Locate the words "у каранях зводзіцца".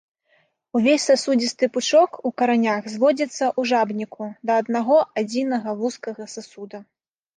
2.29-3.45